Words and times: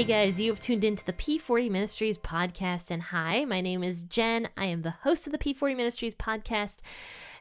Hey 0.00 0.06
guys, 0.06 0.40
you 0.40 0.50
have 0.50 0.58
tuned 0.58 0.82
into 0.82 1.04
the 1.04 1.12
P40 1.12 1.70
Ministries 1.70 2.16
podcast. 2.16 2.90
And 2.90 3.02
hi, 3.02 3.44
my 3.44 3.60
name 3.60 3.84
is 3.84 4.02
Jen. 4.02 4.48
I 4.56 4.64
am 4.64 4.80
the 4.80 4.94
host 5.02 5.26
of 5.26 5.32
the 5.34 5.38
P40 5.38 5.76
Ministries 5.76 6.14
podcast. 6.14 6.78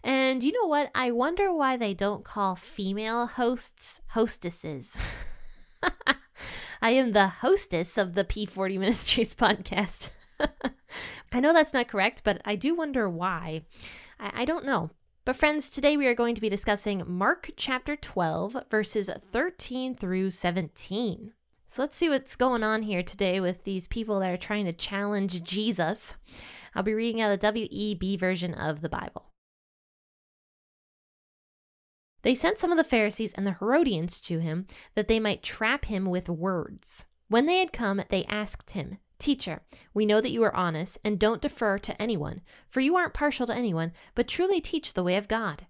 And 0.04 0.44
you 0.44 0.52
know 0.52 0.68
what? 0.68 0.91
I 0.94 1.12
wonder 1.12 1.54
why 1.54 1.77
they 1.77 1.94
don't 1.94 2.26
call 2.26 2.58
female 2.58 3.27
hosts 3.27 4.02
hostesses. 4.08 4.98
I 6.82 6.90
am 6.90 7.13
the 7.13 7.29
hostess 7.29 7.98
of 7.98 8.13
the 8.13 8.26
P40 8.26 8.77
Ministries 8.77 9.34
podcast. 9.34 10.10
I 11.32 11.40
know 11.40 11.54
that's 11.54 11.71
not 11.71 11.88
correct, 11.88 12.23
but 12.26 12.41
I 12.44 12.57
do 12.57 12.76
wonder 12.76 13.10
why. 13.10 13.62
I, 14.20 14.41
I 14.41 14.44
don't 14.44 14.66
know. 14.66 14.90
But, 15.23 15.38
friends, 15.38 15.70
today 15.70 15.96
we 15.96 16.07
are 16.07 16.13
going 16.13 16.35
to 16.35 16.41
be 16.41 16.49
discussing 16.49 17.04
Mark 17.07 17.51
chapter 17.55 17.96
12, 17.96 18.66
verses 18.70 19.10
13 19.10 19.96
through 19.96 20.32
17. 20.32 21.32
So 21.70 21.84
let's 21.84 21.95
see 21.95 22.09
what's 22.09 22.35
going 22.35 22.63
on 22.63 22.81
here 22.81 23.03
today 23.03 23.39
with 23.39 23.63
these 23.63 23.87
people 23.87 24.20
that 24.20 24.31
are 24.31 24.37
trying 24.37 24.65
to 24.65 24.73
challenge 24.73 25.43
Jesus. 25.43 26.15
I'll 26.73 26.81
be 26.81 26.95
reading 26.95 27.21
out 27.21 27.39
the 27.39 27.48
WEB 27.48 28.20
version 28.20 28.55
of 28.55 28.81
the 28.81 28.89
Bible. 28.89 29.27
They 32.23 32.34
sent 32.34 32.57
some 32.57 32.71
of 32.71 32.77
the 32.79 32.84
Pharisees 32.84 33.34
and 33.34 33.45
the 33.45 33.53
Herodians 33.53 34.20
to 34.21 34.39
him 34.39 34.65
that 34.95 35.07
they 35.07 35.20
might 35.20 35.43
trap 35.43 35.85
him 35.85 36.05
with 36.05 36.27
words. 36.27 37.05
When 37.27 37.45
they 37.45 37.59
had 37.59 37.71
come, 37.71 38.01
they 38.09 38.26
asked 38.26 38.71
him, 38.71 38.98
Teacher, 39.20 39.61
we 39.93 40.07
know 40.07 40.21
that 40.21 40.31
you 40.31 40.41
are 40.41 40.55
honest 40.55 40.98
and 41.05 41.20
don't 41.20 41.41
defer 41.41 41.77
to 41.77 42.01
anyone, 42.01 42.41
for 42.67 42.79
you 42.79 42.95
aren't 42.95 43.13
partial 43.13 43.45
to 43.45 43.55
anyone, 43.55 43.91
but 44.15 44.27
truly 44.27 44.59
teach 44.59 44.95
the 44.95 45.04
way 45.04 45.17
of 45.17 45.27
God. 45.27 45.67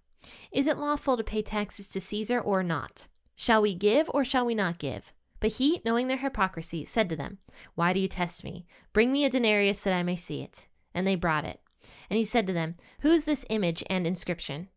Is 0.50 0.66
it 0.66 0.78
lawful 0.78 1.18
to 1.18 1.26
pay 1.26 1.42
taxes 1.42 1.90
to 1.90 2.00
Caesar 2.00 2.40
or 2.40 2.64
not? 2.64 3.10
Shall 3.36 3.62
we 3.62 3.76
give 3.76 4.10
or 4.14 4.24
shall 4.24 4.46
we 4.46 4.56
not 4.56 4.78
give? 4.78 5.12
But 5.40 5.54
he, 5.54 5.82
knowing 5.86 6.08
their 6.08 6.18
hypocrisy, 6.18 6.86
said 6.86 7.10
to 7.10 7.16
them, 7.16 7.38
Why 7.76 7.94
do 7.94 8.00
you 8.00 8.08
test 8.08 8.44
me? 8.44 8.66
Bring 8.94 9.12
me 9.12 9.26
a 9.26 9.30
denarius 9.30 9.80
that 9.80 9.94
I 9.94 10.04
may 10.04 10.16
see 10.16 10.42
it. 10.42 10.68
And 10.94 11.08
they 11.08 11.16
brought 11.16 11.46
it. 11.46 11.62
And 12.10 12.18
he 12.18 12.26
said 12.26 12.46
to 12.48 12.54
them, 12.54 12.76
Who 13.02 13.12
is 13.12 13.24
this 13.24 13.46
image 13.50 13.84
and 13.90 14.06
inscription? 14.06 14.70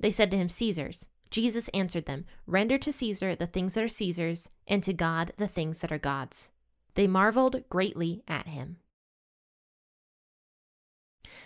They 0.00 0.10
said 0.10 0.30
to 0.30 0.36
him, 0.36 0.48
Caesar's. 0.48 1.06
Jesus 1.30 1.68
answered 1.74 2.06
them, 2.06 2.24
Render 2.46 2.78
to 2.78 2.92
Caesar 2.92 3.34
the 3.34 3.46
things 3.46 3.74
that 3.74 3.84
are 3.84 3.88
Caesar's, 3.88 4.48
and 4.66 4.82
to 4.82 4.92
God 4.92 5.32
the 5.36 5.48
things 5.48 5.78
that 5.80 5.92
are 5.92 5.98
God's. 5.98 6.50
They 6.94 7.06
marveled 7.06 7.68
greatly 7.68 8.22
at 8.26 8.46
him. 8.48 8.78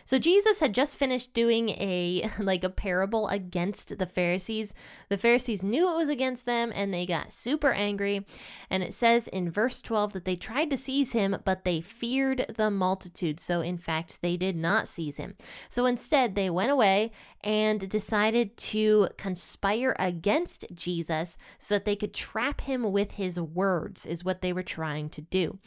So 0.05 0.19
Jesus 0.19 0.61
had 0.61 0.75
just 0.75 0.97
finished 0.97 1.35
doing 1.35 1.71
a 1.71 2.31
like 2.39 2.65
a 2.65 2.71
parable 2.71 3.29
against 3.29 3.99
the 3.99 4.07
Pharisees. 4.07 4.75
The 5.09 5.19
Pharisees 5.19 5.63
knew 5.63 5.93
it 5.93 5.97
was 5.97 6.09
against 6.09 6.47
them 6.47 6.73
and 6.75 6.93
they 6.93 7.07
got 7.07 7.33
super 7.33 7.73
angry. 7.73 8.27
And 8.71 8.83
it 8.83 8.95
says 8.95 9.29
in 9.29 9.51
verse 9.51 9.83
12 9.83 10.13
that 10.13 10.25
they 10.25 10.37
tried 10.37 10.71
to 10.71 10.77
seize 10.77 11.13
him, 11.13 11.37
but 11.45 11.65
they 11.65 11.81
feared 11.81 12.47
the 12.57 12.71
multitude. 12.71 13.41
So 13.41 13.61
in 13.61 13.79
fact, 13.79 14.23
they 14.23 14.37
did 14.37 14.57
not 14.57 14.89
seize 14.89 15.17
him. 15.17 15.35
So 15.69 15.87
instead, 15.87 16.35
they 16.35 16.51
went 16.51 16.71
away 16.71 17.13
and 17.45 17.89
decided 17.89 18.57
to 18.57 19.09
conspire 19.17 19.97
against 19.99 20.65
Jesus 20.75 21.37
so 21.59 21.75
that 21.75 21.85
they 21.85 21.97
could 21.97 22.15
trap 22.15 22.63
him 22.63 22.93
with 22.93 23.13
his 23.13 23.41
words 23.41 24.07
is 24.07 24.25
what 24.25 24.43
they 24.43 24.53
were 24.53 24.63
trying 24.63 25.09
to 25.11 25.23
do. 25.23 25.59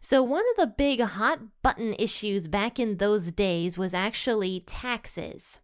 So 0.00 0.22
one 0.22 0.44
of 0.52 0.56
the 0.56 0.74
big 0.74 1.00
hot 1.00 1.40
button 1.62 1.94
issues 1.98 2.46
back 2.46 2.78
in 2.78 2.98
those 2.98 3.32
days 3.32 3.75
was 3.78 3.94
actually 3.94 4.60
taxes. 4.60 5.60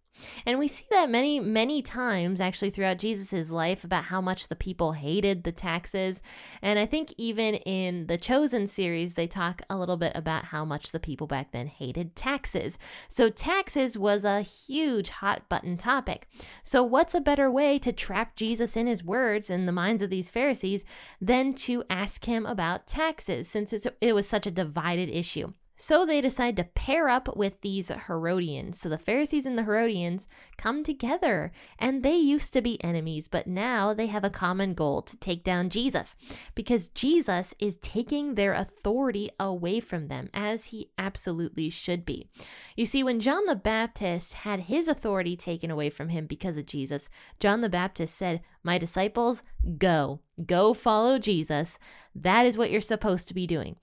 And 0.47 0.59
we 0.59 0.69
see 0.69 0.84
that 0.91 1.11
many, 1.11 1.41
many 1.41 1.83
times 1.83 2.41
actually 2.41 2.71
throughout 2.71 2.99
Jesus' 2.99 3.50
life 3.50 3.84
about 3.84 4.05
how 4.05 4.21
much 4.21 4.49
the 4.49 4.56
people 4.56 4.93
hated 4.93 5.45
the 5.45 5.53
taxes. 5.53 6.23
And 6.61 6.78
I 6.78 6.87
think 6.87 7.15
even 7.17 7.55
in 7.55 8.06
the 8.06 8.19
Chosen 8.19 8.67
series, 8.67 9.15
they 9.15 9.27
talk 9.27 9.62
a 9.71 9.77
little 9.77 9.97
bit 9.97 10.12
about 10.15 10.47
how 10.47 10.65
much 10.65 10.93
the 10.93 11.00
people 11.00 11.27
back 11.27 11.53
then 11.53 11.67
hated 11.67 12.15
taxes. 12.15 12.78
So, 13.09 13.31
taxes 13.31 13.99
was 13.99 14.25
a 14.25 14.43
huge 14.43 15.11
hot 15.11 15.49
button 15.49 15.77
topic. 15.77 16.29
So, 16.62 16.83
what's 16.83 17.15
a 17.15 17.21
better 17.21 17.50
way 17.50 17.79
to 17.81 17.93
trap 17.93 18.37
Jesus 18.37 18.77
in 18.77 18.87
his 18.87 19.05
words 19.05 19.50
in 19.50 19.67
the 19.67 19.73
minds 19.73 20.03
of 20.03 20.11
these 20.11 20.29
Pharisees 20.29 20.84
than 21.21 21.55
to 21.55 21.84
ask 21.89 22.25
him 22.25 22.47
about 22.47 22.87
taxes, 22.87 23.49
since 23.49 23.73
it 23.73 24.15
was 24.15 24.29
such 24.29 24.47
a 24.47 24.50
divided 24.50 25.09
issue? 25.09 25.53
So 25.82 26.06
they 26.06 26.20
decide 26.20 26.56
to 26.59 26.65
pair 26.76 27.09
up 27.09 27.37
with 27.37 27.60
these 27.60 27.88
Herodians. 27.88 28.78
So 28.78 28.88
the 28.88 28.97
Pharisees 28.97 29.44
and 29.44 29.59
the 29.59 29.65
Herodians 29.65 30.28
come 30.56 30.84
together, 30.84 31.50
and 31.76 32.04
they 32.04 32.15
used 32.15 32.53
to 32.53 32.62
be 32.62 32.82
enemies, 32.84 33.26
but 33.26 33.48
now 33.48 33.93
they 33.93 34.06
have 34.06 34.22
a 34.22 34.31
common 34.31 34.75
goal 34.75 35.03
to 35.03 35.16
take 35.16 35.43
down 35.43 35.70
Jesus 35.70 36.15
because 36.54 36.87
Jesus 36.91 37.53
is 37.59 37.78
taking 37.78 38.37
their 38.37 38.53
authority 38.53 39.28
away 39.41 39.81
from 39.81 40.06
them, 40.06 40.31
as 40.32 40.66
he 40.66 40.93
absolutely 40.98 41.69
should 41.69 42.04
be. 42.04 42.28
You 42.76 42.87
see, 42.87 43.03
when 43.03 43.19
John 43.19 43.44
the 43.47 43.56
Baptist 43.56 44.34
had 44.34 44.60
his 44.60 44.87
authority 44.87 45.37
taken 45.37 45.69
away 45.69 45.91
from 45.91 46.10
him 46.10 46.26
because 46.26 46.56
of 46.56 46.66
Jesus, 46.66 47.09
John 47.41 47.60
the 47.60 47.69
Baptist 47.69 48.14
said, 48.14 48.41
My 48.62 48.78
disciples, 48.78 49.43
go, 49.78 50.20
go 50.47 50.75
follow 50.75 51.19
Jesus. 51.19 51.76
That 52.14 52.47
is 52.47 52.56
what 52.56 52.70
you're 52.70 52.81
supposed 52.81 53.26
to 53.26 53.34
be 53.34 53.49
doing. 53.49 53.75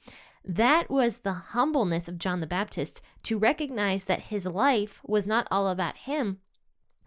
That 0.44 0.90
was 0.90 1.18
the 1.18 1.34
humbleness 1.34 2.08
of 2.08 2.18
John 2.18 2.40
the 2.40 2.48
Baptist 2.48 3.02
to 3.24 3.38
recognize 3.38 4.06
that 4.06 4.24
his 4.24 4.46
life 4.46 5.02
was 5.06 5.28
not 5.28 5.48
all 5.52 5.68
about 5.68 5.98
him, 5.98 6.40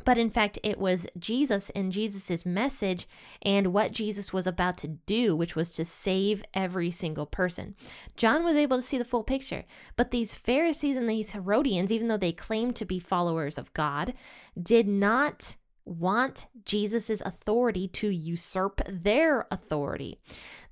but 0.04 0.18
in 0.18 0.30
fact, 0.30 0.58
it 0.62 0.78
was 0.78 1.06
Jesus 1.18 1.70
and 1.70 1.92
Jesus' 1.92 2.44
message 2.44 3.08
and 3.42 3.72
what 3.72 3.92
Jesus 3.92 4.32
was 4.32 4.46
about 4.46 4.76
to 4.78 4.88
do, 4.88 5.36
which 5.36 5.54
was 5.54 5.72
to 5.72 5.84
save 5.84 6.42
every 6.54 6.90
single 6.90 7.26
person. 7.26 7.74
John 8.16 8.44
was 8.44 8.56
able 8.56 8.78
to 8.78 8.82
see 8.82 8.98
the 8.98 9.04
full 9.04 9.24
picture, 9.24 9.64
but 9.96 10.10
these 10.10 10.34
Pharisees 10.34 10.96
and 10.96 11.08
these 11.08 11.32
Herodians, 11.32 11.92
even 11.92 12.08
though 12.08 12.16
they 12.16 12.32
claimed 12.32 12.76
to 12.76 12.84
be 12.84 12.98
followers 12.98 13.58
of 13.58 13.72
God, 13.74 14.14
did 14.60 14.88
not 14.88 15.56
want 15.84 16.46
Jesus' 16.64 17.20
authority 17.20 17.88
to 17.88 18.08
usurp 18.08 18.80
their 18.88 19.46
authority. 19.50 20.18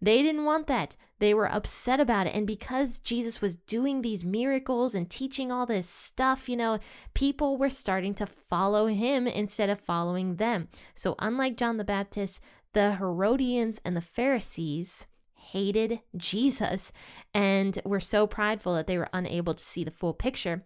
They 0.00 0.22
didn't 0.22 0.44
want 0.44 0.66
that. 0.68 0.96
They 1.18 1.34
were 1.34 1.52
upset 1.52 2.00
about 2.00 2.26
it. 2.26 2.34
And 2.34 2.46
because 2.46 2.98
Jesus 2.98 3.42
was 3.42 3.56
doing 3.56 4.00
these 4.00 4.24
miracles 4.24 4.94
and 4.94 5.10
teaching 5.10 5.52
all 5.52 5.66
this 5.66 5.88
stuff, 5.88 6.48
you 6.48 6.56
know, 6.56 6.78
people 7.12 7.58
were 7.58 7.70
starting 7.70 8.14
to 8.14 8.26
follow 8.26 8.86
him 8.86 9.26
instead 9.26 9.68
of 9.68 9.78
following 9.78 10.36
them. 10.36 10.68
So, 10.94 11.16
unlike 11.18 11.56
John 11.56 11.76
the 11.76 11.84
Baptist, 11.84 12.40
the 12.72 12.94
Herodians 12.94 13.80
and 13.84 13.96
the 13.96 14.00
Pharisees 14.00 15.06
hated 15.34 16.00
Jesus 16.16 16.92
and 17.34 17.80
were 17.84 18.00
so 18.00 18.26
prideful 18.26 18.74
that 18.74 18.86
they 18.86 18.96
were 18.96 19.08
unable 19.12 19.54
to 19.54 19.62
see 19.62 19.84
the 19.84 19.90
full 19.90 20.14
picture 20.14 20.64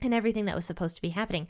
and 0.00 0.14
everything 0.14 0.46
that 0.46 0.56
was 0.56 0.66
supposed 0.66 0.96
to 0.96 1.02
be 1.02 1.10
happening. 1.10 1.48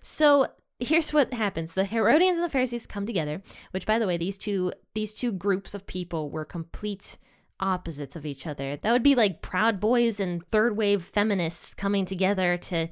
So 0.00 0.48
here's 0.80 1.12
what 1.12 1.32
happens. 1.34 1.72
The 1.72 1.84
herodians 1.84 2.38
and 2.38 2.44
the 2.44 2.50
pharisees 2.50 2.86
come 2.86 3.06
together 3.06 3.42
which 3.72 3.86
by 3.86 3.98
the 3.98 4.06
way 4.06 4.16
these 4.16 4.38
two 4.38 4.72
these 4.94 5.12
two 5.12 5.32
groups 5.32 5.74
of 5.74 5.86
people 5.86 6.30
were 6.30 6.44
complete 6.44 7.18
opposites 7.60 8.14
of 8.16 8.24
each 8.24 8.46
other. 8.46 8.76
That 8.76 8.92
would 8.92 9.02
be 9.02 9.14
like 9.14 9.42
proud 9.42 9.80
boys 9.80 10.20
and 10.20 10.46
third 10.48 10.76
wave 10.76 11.02
feminists 11.02 11.74
coming 11.74 12.04
together 12.04 12.56
to 12.56 12.88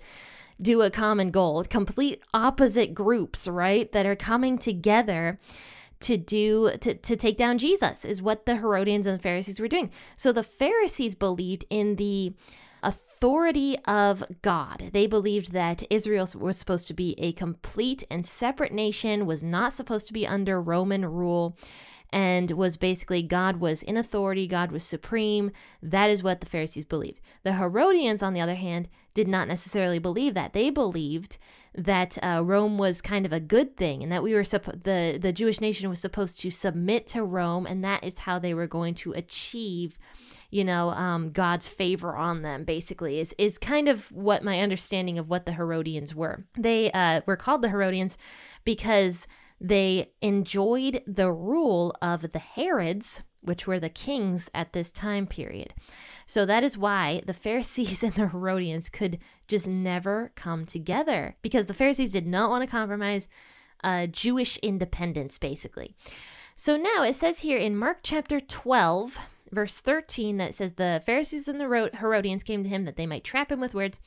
do 0.61 0.83
a 0.83 0.91
common 0.91 1.31
goal. 1.31 1.63
Complete 1.65 2.23
opposite 2.35 2.95
groups 2.95 3.47
right 3.47 3.91
that 3.93 4.07
are 4.07 4.17
coming 4.17 4.59
together 4.59 5.39
to 6.01 6.17
do 6.17 6.73
to, 6.81 6.95
to 6.95 7.17
take 7.17 7.39
down 7.39 7.57
jesus 7.57 8.05
is 8.05 8.21
what 8.21 8.45
the 8.45 8.57
herodians 8.57 9.07
and 9.07 9.19
the 9.19 9.23
pharisees 9.23 9.61
were 9.61 9.69
doing. 9.69 9.91
So 10.17 10.33
the 10.33 10.43
pharisees 10.43 11.15
believed 11.15 11.65
in 11.71 11.97
the 11.97 12.35
authority 13.17 13.79
of 13.87 14.23
God. 14.43 14.91
They 14.93 15.07
believed 15.07 15.53
that 15.53 15.83
Israel 15.89 16.29
was 16.39 16.59
supposed 16.59 16.87
to 16.89 16.95
be 16.95 17.15
a 17.19 17.33
complete 17.33 18.05
and 18.11 18.27
separate 18.27 18.73
nation, 18.73 19.25
was 19.25 19.43
not 19.43 19.73
supposed 19.73 20.07
to 20.09 20.13
be 20.13 20.27
under 20.27 20.61
Roman 20.61 21.05
rule. 21.07 21.57
and 22.11 22.53
was 22.53 22.77
basically 22.77 23.21
God 23.23 23.57
was 23.57 23.83
in 23.83 23.97
authority, 23.97 24.47
God 24.47 24.71
was 24.71 24.85
supreme. 24.85 25.51
That 25.83 26.09
is 26.09 26.23
what 26.23 26.41
the 26.41 26.47
Pharisees 26.47 26.85
believed. 26.85 27.21
The 27.43 27.55
Herodians, 27.55 28.23
on 28.23 28.33
the 28.33 28.41
other 28.41 28.55
hand, 28.55 28.89
did 29.13 29.27
not 29.27 29.49
necessarily 29.49 29.99
believe 29.99 30.35
that. 30.35 30.53
They 30.53 30.71
believed 30.71 31.37
that 31.75 32.17
uh, 32.23 32.43
Rome 32.45 32.79
was 32.79 33.03
kind 33.03 33.27
of 33.27 33.33
a 33.33 33.41
good 33.41 33.77
thing, 33.77 34.03
and 34.05 34.13
that 34.13 34.23
we 34.23 34.35
were 34.35 34.43
supp- 34.43 34.85
the 34.85 35.19
the 35.21 35.33
Jewish 35.33 35.61
nation 35.61 35.91
was 35.91 36.01
supposed 36.01 36.41
to 36.41 36.51
submit 36.51 37.07
to 37.09 37.25
Rome, 37.25 37.67
and 37.67 37.83
that 37.83 38.05
is 38.05 38.21
how 38.21 38.39
they 38.39 38.55
were 38.55 38.69
going 38.69 38.95
to 38.95 39.13
achieve, 39.13 39.99
you 40.57 40.65
know, 40.65 40.89
um, 40.93 41.33
God's 41.33 41.69
favor 41.69 42.17
on 42.17 42.41
them. 42.41 42.65
Basically, 42.65 43.21
is 43.21 43.35
is 43.37 43.59
kind 43.59 43.91
of 43.91 44.11
what 44.11 44.43
my 44.43 44.61
understanding 44.61 45.19
of 45.19 45.29
what 45.29 45.45
the 45.45 45.53
Herodians 45.53 46.15
were. 46.15 46.47
They 46.57 46.91
uh, 46.93 47.21
were 47.27 47.37
called 47.37 47.61
the 47.61 47.69
Herodians 47.69 48.17
because 48.65 49.27
they 49.61 50.13
enjoyed 50.23 51.03
the 51.07 51.31
rule 51.31 51.95
of 52.01 52.33
the 52.33 52.39
Herods, 52.39 53.23
which 53.43 53.67
were 53.67 53.79
the 53.79 53.91
kings 53.91 54.49
at 54.55 54.73
this 54.73 54.91
time 54.91 55.27
period. 55.27 55.75
So 56.27 56.47
that 56.47 56.65
is 56.65 56.79
why 56.79 57.21
the 57.27 57.35
Pharisees 57.35 58.03
and 58.03 58.15
the 58.15 58.29
Herodians 58.29 58.89
could 58.89 59.19
just 59.47 59.69
never 59.69 60.33
come 60.37 60.65
together 60.65 61.37
because 61.43 61.67
the 61.67 61.75
Pharisees 61.75 62.13
did 62.13 62.27
not 62.27 62.49
want 62.49 62.65
to 62.65 62.71
compromise 62.71 63.29
uh, 63.85 64.07
Jewish 64.07 64.57
independence, 64.59 65.37
basically. 65.37 65.95
So 66.55 66.79
now 66.79 67.03
it 67.03 67.15
says 67.15 67.41
here 67.41 67.59
in 67.59 67.77
Mark 67.77 67.99
chapter 68.03 68.41
12, 68.41 69.19
verse 69.51 69.81
13, 69.81 70.37
that 70.39 70.55
says, 70.55 70.73
The 70.73 71.03
Pharisees 71.05 71.49
and 71.49 71.61
the 71.61 71.91
Herodians 71.99 72.43
came 72.43 72.63
to 72.63 72.69
him 72.69 72.85
that 72.85 72.97
they 72.97 73.07
might 73.07 73.25
trap 73.25 73.51
him 73.51 73.61
with 73.61 73.75
words. 73.75 74.01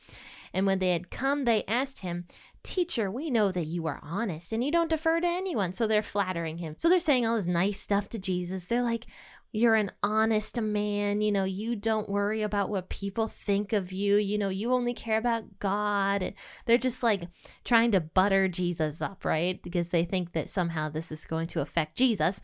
And 0.52 0.66
when 0.66 0.78
they 0.78 0.90
had 0.90 1.10
come, 1.10 1.44
they 1.44 1.64
asked 1.64 2.00
him, 2.00 2.24
Teacher, 2.62 3.10
we 3.10 3.30
know 3.30 3.50
that 3.52 3.64
you 3.64 3.86
are 3.86 4.00
honest 4.02 4.52
and 4.52 4.62
you 4.62 4.70
don't 4.70 4.90
defer 4.90 5.20
to 5.20 5.26
anyone. 5.26 5.72
So 5.72 5.86
they're 5.86 6.02
flattering 6.02 6.58
him. 6.58 6.74
So 6.76 6.88
they're 6.88 7.00
saying 7.00 7.26
all 7.26 7.36
this 7.36 7.46
nice 7.46 7.80
stuff 7.80 8.08
to 8.10 8.18
Jesus. 8.18 8.66
They're 8.66 8.82
like, 8.82 9.06
You're 9.52 9.74
an 9.74 9.90
honest 10.02 10.60
man. 10.60 11.20
You 11.20 11.32
know, 11.32 11.44
you 11.44 11.74
don't 11.74 12.08
worry 12.08 12.42
about 12.42 12.70
what 12.70 12.88
people 12.88 13.26
think 13.26 13.72
of 13.72 13.92
you. 13.92 14.16
You 14.16 14.38
know, 14.38 14.48
you 14.48 14.72
only 14.72 14.94
care 14.94 15.18
about 15.18 15.58
God. 15.58 16.22
And 16.22 16.34
they're 16.66 16.78
just 16.78 17.02
like 17.02 17.24
trying 17.64 17.90
to 17.92 18.00
butter 18.00 18.48
Jesus 18.48 19.02
up, 19.02 19.24
right? 19.24 19.60
Because 19.62 19.88
they 19.88 20.04
think 20.04 20.32
that 20.32 20.50
somehow 20.50 20.88
this 20.88 21.10
is 21.10 21.24
going 21.26 21.48
to 21.48 21.60
affect 21.60 21.96
Jesus. 21.96 22.40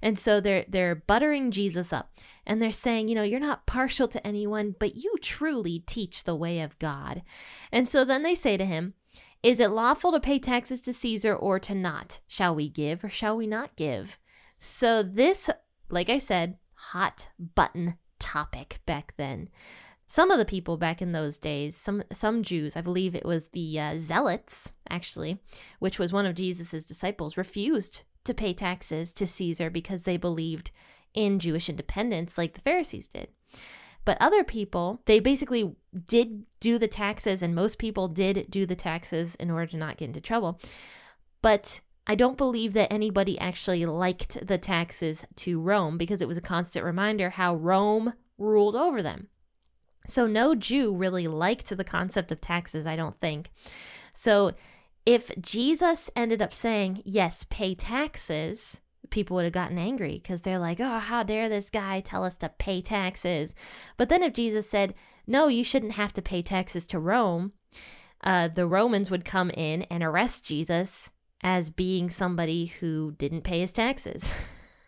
And 0.00 0.18
so 0.18 0.40
they're 0.40 0.64
they're 0.68 0.94
buttering 0.94 1.50
Jesus 1.50 1.92
up. 1.92 2.12
And 2.46 2.62
they're 2.62 2.72
saying, 2.72 3.08
you 3.08 3.14
know, 3.14 3.22
you're 3.22 3.40
not 3.40 3.66
partial 3.66 4.08
to 4.08 4.26
anyone, 4.26 4.74
but 4.78 4.96
you 4.96 5.16
truly 5.20 5.80
teach 5.80 6.24
the 6.24 6.36
way 6.36 6.60
of 6.60 6.78
God. 6.78 7.22
And 7.70 7.88
so 7.88 8.04
then 8.04 8.22
they 8.22 8.34
say 8.34 8.56
to 8.56 8.64
him, 8.64 8.94
is 9.42 9.60
it 9.60 9.70
lawful 9.70 10.12
to 10.12 10.20
pay 10.20 10.38
taxes 10.38 10.80
to 10.82 10.92
Caesar 10.92 11.34
or 11.34 11.58
to 11.60 11.74
not? 11.74 12.20
Shall 12.26 12.54
we 12.54 12.68
give 12.68 13.04
or 13.04 13.08
shall 13.08 13.36
we 13.36 13.46
not 13.46 13.76
give? 13.76 14.18
So, 14.58 15.02
this, 15.02 15.50
like 15.88 16.08
I 16.08 16.18
said, 16.18 16.58
hot 16.74 17.28
button 17.38 17.94
topic 18.18 18.80
back 18.86 19.14
then. 19.16 19.48
Some 20.06 20.30
of 20.30 20.38
the 20.38 20.44
people 20.44 20.76
back 20.76 21.02
in 21.02 21.12
those 21.12 21.38
days, 21.38 21.76
some 21.76 22.04
some 22.12 22.42
Jews, 22.42 22.76
I 22.76 22.80
believe 22.80 23.14
it 23.14 23.24
was 23.24 23.48
the 23.48 23.80
uh, 23.80 23.98
Zealots, 23.98 24.72
actually, 24.88 25.40
which 25.80 25.98
was 25.98 26.12
one 26.12 26.26
of 26.26 26.36
Jesus's 26.36 26.86
disciples, 26.86 27.36
refused 27.36 28.02
to 28.24 28.34
pay 28.34 28.52
taxes 28.52 29.12
to 29.14 29.26
Caesar 29.26 29.68
because 29.68 30.02
they 30.02 30.16
believed 30.16 30.70
in 31.14 31.38
Jewish 31.40 31.68
independence, 31.68 32.38
like 32.38 32.54
the 32.54 32.60
Pharisees 32.60 33.08
did. 33.08 33.28
But 34.04 34.18
other 34.20 34.44
people, 34.44 35.00
they 35.06 35.18
basically 35.18 35.74
did 36.06 36.44
do 36.60 36.78
the 36.78 36.86
taxes, 36.86 37.42
and 37.42 37.54
most 37.54 37.78
people 37.78 38.06
did 38.06 38.48
do 38.48 38.64
the 38.64 38.76
taxes 38.76 39.34
in 39.36 39.50
order 39.50 39.66
to 39.66 39.76
not 39.76 39.96
get 39.96 40.06
into 40.06 40.20
trouble. 40.20 40.60
But 41.42 41.80
I 42.06 42.14
don't 42.14 42.38
believe 42.38 42.72
that 42.74 42.92
anybody 42.92 43.38
actually 43.38 43.84
liked 43.84 44.46
the 44.46 44.58
taxes 44.58 45.24
to 45.36 45.60
Rome 45.60 45.98
because 45.98 46.22
it 46.22 46.28
was 46.28 46.36
a 46.36 46.42
constant 46.42 46.84
reminder 46.84 47.30
how 47.30 47.56
Rome 47.56 48.14
ruled 48.38 48.76
over 48.76 49.02
them. 49.02 49.28
So 50.06 50.26
no 50.26 50.54
Jew 50.54 50.94
really 50.94 51.26
liked 51.26 51.76
the 51.76 51.84
concept 51.84 52.30
of 52.30 52.40
taxes, 52.40 52.86
I 52.86 52.94
don't 52.94 53.20
think. 53.20 53.50
So 54.12 54.52
if 55.04 55.30
Jesus 55.40 56.08
ended 56.14 56.40
up 56.40 56.52
saying, 56.52 57.02
yes, 57.04 57.44
pay 57.50 57.74
taxes, 57.74 58.80
people 59.10 59.34
would 59.36 59.44
have 59.44 59.52
gotten 59.52 59.78
angry 59.78 60.20
because 60.22 60.42
they're 60.42 60.58
like, 60.60 60.78
oh, 60.80 60.98
how 60.98 61.24
dare 61.24 61.48
this 61.48 61.70
guy 61.70 62.00
tell 62.00 62.24
us 62.24 62.38
to 62.38 62.48
pay 62.50 62.80
taxes? 62.80 63.52
But 63.96 64.08
then 64.08 64.22
if 64.22 64.32
Jesus 64.32 64.70
said, 64.70 64.94
no, 65.26 65.48
you 65.48 65.64
shouldn't 65.64 65.92
have 65.92 66.12
to 66.14 66.22
pay 66.22 66.40
taxes 66.40 66.86
to 66.88 67.00
Rome, 67.00 67.52
uh, 68.22 68.48
the 68.48 68.66
Romans 68.66 69.10
would 69.10 69.24
come 69.24 69.50
in 69.50 69.82
and 69.82 70.04
arrest 70.04 70.44
Jesus 70.44 71.10
as 71.46 71.70
being 71.70 72.10
somebody 72.10 72.66
who 72.66 73.14
didn't 73.18 73.42
pay 73.42 73.60
his 73.60 73.72
taxes. 73.72 74.32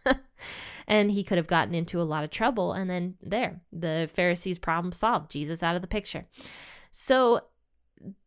and 0.88 1.12
he 1.12 1.22
could 1.22 1.38
have 1.38 1.46
gotten 1.46 1.72
into 1.72 2.00
a 2.00 2.02
lot 2.02 2.24
of 2.24 2.30
trouble. 2.30 2.72
And 2.72 2.90
then 2.90 3.14
there, 3.22 3.60
the 3.72 4.10
Pharisees' 4.12 4.58
problem 4.58 4.90
solved, 4.90 5.30
Jesus 5.30 5.62
out 5.62 5.76
of 5.76 5.82
the 5.82 5.88
picture. 5.88 6.26
So 6.90 7.42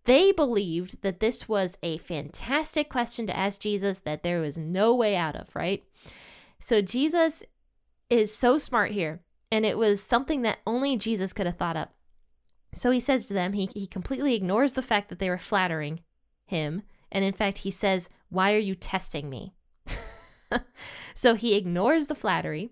they 0.06 0.32
believed 0.32 1.02
that 1.02 1.20
this 1.20 1.50
was 1.50 1.78
a 1.84 1.98
fantastic 1.98 2.88
question 2.88 3.28
to 3.28 3.38
ask 3.38 3.60
Jesus 3.60 4.00
that 4.00 4.24
there 4.24 4.40
was 4.40 4.58
no 4.58 4.96
way 4.96 5.18
out 5.18 5.36
of, 5.36 5.54
right? 5.54 5.84
So 6.58 6.82
Jesus 6.82 7.44
is 8.10 8.34
so 8.34 8.58
smart 8.58 8.92
here, 8.92 9.20
and 9.52 9.66
it 9.66 9.78
was 9.78 10.02
something 10.02 10.42
that 10.44 10.60
only 10.66 10.96
Jesus 10.96 11.34
could 11.34 11.48
have 11.48 11.58
thought 11.58 11.76
up. 11.76 11.94
So 12.74 12.92
he 12.92 13.02
says 13.02 13.26
to 13.26 13.34
them, 13.34 13.52
he, 13.52 13.70
he 13.74 13.88
completely 13.88 14.36
ignores 14.36 14.72
the 14.72 14.82
fact 14.82 15.10
that 15.10 15.20
they 15.20 15.30
were 15.30 15.38
flattering 15.38 16.00
him. 16.46 16.84
And 17.12 17.26
in 17.26 17.34
fact, 17.34 17.60
he 17.60 17.72
says, 17.72 18.08
Why 18.32 18.54
are 18.54 18.60
you 18.60 18.76
testing 18.76 19.30
me? 19.30 19.54
so 21.14 21.36
he 21.36 21.56
ignores 21.56 22.08
the 22.08 22.16
flattery 22.16 22.72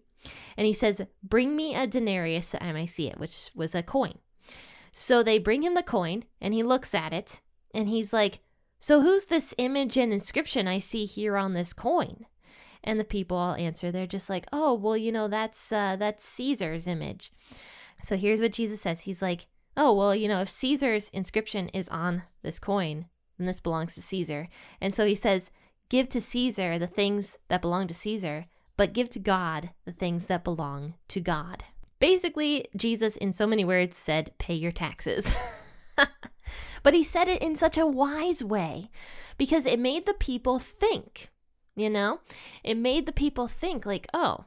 and 0.58 0.66
he 0.66 0.72
says, 0.72 1.02
Bring 1.22 1.56
me 1.56 1.76
a 1.76 1.86
denarius 1.86 2.52
that 2.52 2.64
I 2.64 2.72
may 2.72 2.86
see 2.86 3.08
it, 3.08 3.20
which 3.20 3.52
was 3.54 3.76
a 3.76 3.84
coin. 3.84 4.20
So 4.94 5.22
they 5.22 5.38
bring 5.38 5.62
him 5.62 5.76
the 5.76 5.84
coin 5.84 6.24
and 6.40 6.54
he 6.54 6.64
looks 6.64 6.96
at 6.96 7.12
it 7.12 7.42
and 7.74 7.90
he's 7.90 8.14
like, 8.14 8.40
So 8.80 9.02
who's 9.02 9.26
this 9.26 9.54
image 9.58 9.98
and 9.98 10.14
inscription 10.14 10.66
I 10.66 10.80
see 10.80 11.04
here 11.04 11.36
on 11.36 11.54
this 11.54 11.74
coin? 11.74 12.26
And 12.82 12.98
the 12.98 13.04
people 13.04 13.36
all 13.36 13.56
answer, 13.56 13.92
they're 13.92 14.08
just 14.08 14.30
like, 14.30 14.48
Oh, 14.54 14.74
well, 14.74 14.96
you 14.96 15.12
know, 15.12 15.28
that's 15.28 15.74
uh, 15.74 15.98
that's 15.98 16.24
Caesar's 16.24 16.88
image. 16.88 17.34
So 18.02 18.16
here's 18.16 18.40
what 18.40 18.54
Jesus 18.54 18.80
says. 18.80 19.02
He's 19.02 19.22
like, 19.22 19.48
Oh, 19.76 19.94
well, 19.94 20.16
you 20.16 20.30
know, 20.30 20.40
if 20.40 20.50
Caesar's 20.50 21.10
inscription 21.10 21.68
is 21.70 21.90
on 21.90 22.24
this 22.44 22.60
coin, 22.60 23.08
then 23.40 23.48
this 23.48 23.60
belongs 23.60 23.96
to 23.96 24.02
Caesar. 24.02 24.48
And 24.82 24.94
so 24.94 25.06
he 25.06 25.16
says, 25.16 25.50
Give 25.90 26.08
to 26.10 26.22
Caesar 26.22 26.78
the 26.78 26.88
things 26.88 27.38
that 27.48 27.62
belong 27.62 27.88
to 27.88 27.94
Caesar, 27.94 28.46
but 28.78 28.94
give 28.94 29.10
to 29.12 29.20
God 29.20 29.72
the 29.86 29.92
things 29.92 30.26
that 30.26 30.44
belong 30.44 30.96
to 31.08 31.20
God. 31.20 31.64
Basically, 32.00 32.66
Jesus, 32.76 33.18
in 33.18 33.34
so 33.34 33.48
many 33.48 33.66
words, 33.66 33.98
said, 33.98 34.32
Pay 34.38 34.54
your 34.54 34.72
taxes. 34.72 35.36
but 36.84 36.94
he 36.94 37.04
said 37.04 37.28
it 37.28 37.42
in 37.42 37.56
such 37.56 37.78
a 37.78 37.88
wise 37.88 38.44
way 38.44 38.90
because 39.38 39.66
it 39.66 39.80
made 39.80 40.06
the 40.06 40.14
people 40.14 40.60
think, 40.60 41.30
you 41.76 41.90
know? 41.90 42.20
It 42.64 42.78
made 42.78 43.06
the 43.06 43.12
people 43.12 43.48
think, 43.48 43.86
like, 43.86 44.08
oh, 44.14 44.46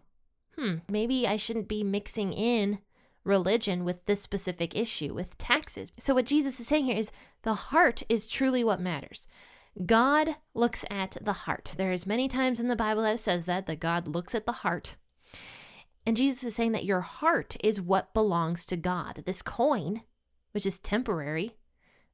hmm, 0.56 0.76
maybe 0.88 1.26
I 1.26 1.36
shouldn't 1.36 1.68
be 1.68 1.82
mixing 1.82 2.32
in 2.32 2.78
religion 3.24 3.84
with 3.84 4.04
this 4.06 4.20
specific 4.20 4.74
issue, 4.76 5.14
with 5.14 5.38
taxes. 5.38 5.92
So, 5.98 6.14
what 6.14 6.26
Jesus 6.26 6.58
is 6.60 6.66
saying 6.66 6.86
here 6.86 6.96
is 6.96 7.10
the 7.42 7.54
heart 7.54 8.02
is 8.08 8.26
truly 8.26 8.64
what 8.64 8.80
matters. 8.80 9.28
God 9.86 10.36
looks 10.54 10.84
at 10.90 11.16
the 11.20 11.32
heart. 11.32 11.74
There's 11.78 12.06
many 12.06 12.28
times 12.28 12.60
in 12.60 12.68
the 12.68 12.76
Bible 12.76 13.02
that 13.02 13.14
it 13.14 13.18
says 13.18 13.46
that, 13.46 13.66
that 13.66 13.80
God 13.80 14.06
looks 14.06 14.34
at 14.34 14.44
the 14.44 14.52
heart. 14.52 14.96
And 16.04 16.16
Jesus 16.16 16.44
is 16.44 16.54
saying 16.54 16.72
that 16.72 16.84
your 16.84 17.00
heart 17.00 17.56
is 17.62 17.80
what 17.80 18.12
belongs 18.12 18.66
to 18.66 18.76
God. 18.76 19.22
This 19.24 19.40
coin, 19.40 20.02
which 20.50 20.66
is 20.66 20.78
temporary, 20.78 21.54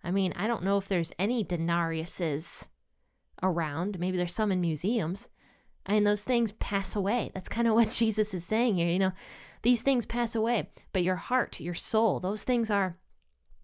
I 0.04 0.10
mean, 0.10 0.32
I 0.36 0.46
don't 0.46 0.62
know 0.62 0.76
if 0.76 0.86
there's 0.86 1.12
any 1.18 1.44
denariuses 1.44 2.66
around. 3.42 3.98
Maybe 3.98 4.16
there's 4.16 4.34
some 4.34 4.52
in 4.52 4.60
museums. 4.60 5.28
And 5.88 6.06
those 6.06 6.22
things 6.22 6.52
pass 6.52 6.94
away. 6.94 7.30
That's 7.34 7.48
kind 7.48 7.66
of 7.66 7.74
what 7.74 7.90
Jesus 7.92 8.32
is 8.32 8.44
saying 8.44 8.76
here. 8.76 8.88
You 8.88 8.98
know, 8.98 9.12
these 9.62 9.82
things 9.82 10.06
pass 10.06 10.34
away, 10.34 10.68
but 10.92 11.02
your 11.02 11.16
heart, 11.16 11.58
your 11.58 11.74
soul, 11.74 12.20
those 12.20 12.44
things 12.44 12.70
are 12.70 12.96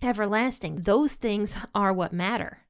everlasting. 0.02 0.82
Those 0.82 1.12
things 1.12 1.56
are 1.74 1.92
what 1.92 2.12
matter 2.12 2.64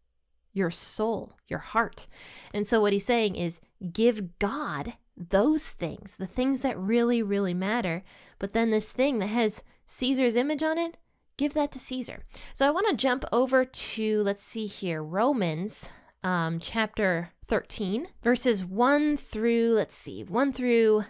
your 0.54 0.70
soul, 0.70 1.36
your 1.48 1.58
heart. 1.58 2.06
And 2.54 2.66
so, 2.66 2.80
what 2.80 2.92
he's 2.92 3.04
saying 3.04 3.36
is 3.36 3.60
give 3.92 4.38
God 4.38 4.94
those 5.16 5.68
things, 5.68 6.16
the 6.16 6.26
things 6.26 6.60
that 6.60 6.78
really, 6.78 7.22
really 7.22 7.54
matter. 7.54 8.02
But 8.38 8.52
then 8.52 8.70
this 8.70 8.90
thing 8.90 9.18
that 9.18 9.26
has 9.26 9.62
Caesar's 9.86 10.36
image 10.36 10.62
on 10.62 10.78
it, 10.78 10.96
give 11.36 11.54
that 11.54 11.72
to 11.72 11.78
Caesar. 11.78 12.24
So 12.54 12.66
I 12.66 12.70
want 12.70 12.88
to 12.88 12.96
jump 12.96 13.24
over 13.32 13.64
to, 13.64 14.22
let's 14.22 14.42
see 14.42 14.66
here, 14.66 15.02
Romans 15.02 15.88
um, 16.22 16.58
chapter 16.58 17.30
13, 17.46 18.06
verses 18.22 18.64
1 18.64 19.16
through, 19.16 19.74
let's 19.74 19.96
see, 19.96 20.22
1 20.24 20.52
through 20.52 21.04